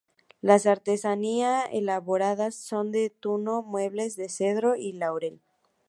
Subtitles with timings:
[0.41, 5.39] Las artesanía elaboradas son de tuno, muebles de cedro y laurel.